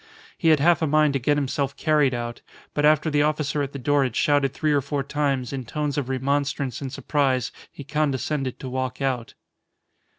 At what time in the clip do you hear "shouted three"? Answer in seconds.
4.15-4.71